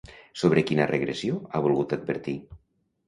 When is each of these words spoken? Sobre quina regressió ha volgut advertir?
Sobre 0.43 0.61
quina 0.69 0.87
regressió 0.91 1.37
ha 1.49 1.61
volgut 1.67 1.95
advertir? 1.99 2.35